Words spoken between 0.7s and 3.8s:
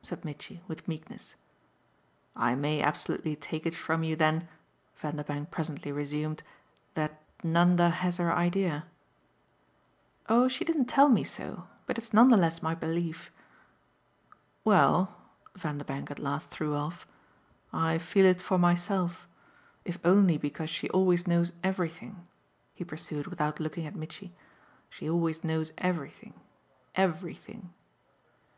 meekness. "I may absolutely take it